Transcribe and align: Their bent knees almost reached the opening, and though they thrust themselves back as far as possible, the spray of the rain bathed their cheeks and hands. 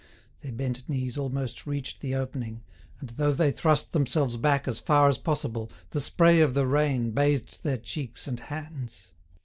Their 0.41 0.51
bent 0.51 0.89
knees 0.89 1.15
almost 1.15 1.67
reached 1.67 2.01
the 2.01 2.15
opening, 2.15 2.63
and 2.99 3.09
though 3.11 3.33
they 3.33 3.51
thrust 3.51 3.91
themselves 3.91 4.35
back 4.35 4.67
as 4.67 4.79
far 4.79 5.07
as 5.07 5.19
possible, 5.19 5.71
the 5.91 6.01
spray 6.01 6.39
of 6.39 6.55
the 6.55 6.65
rain 6.65 7.11
bathed 7.11 7.61
their 7.63 7.77
cheeks 7.77 8.25
and 8.25 8.39
hands. 8.39 9.09